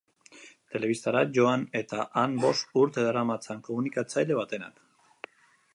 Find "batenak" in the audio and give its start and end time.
4.41-4.85